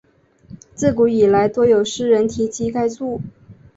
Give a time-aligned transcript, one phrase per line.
[0.73, 3.21] 自古以来多有诗人提及该处。